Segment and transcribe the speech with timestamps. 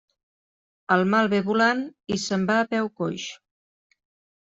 [0.95, 1.83] El mal ve volant
[2.15, 3.27] i se'n va a peu coix.